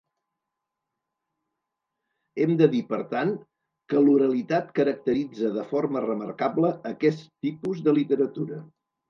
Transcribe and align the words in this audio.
Hem 2.45 2.53
de 2.61 2.67
dir, 2.71 2.81
per 2.93 2.99
tant, 3.11 3.33
que 3.93 4.01
l'oralitat 4.07 4.73
caracteritza 4.81 5.53
de 5.59 5.67
forma 5.75 6.03
remarcable 6.09 6.73
aquest 6.95 7.25
tipus 7.49 7.87
de 7.91 7.97
literatura. 8.01 8.61